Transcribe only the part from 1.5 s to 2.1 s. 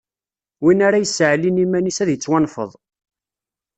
iman-is, ad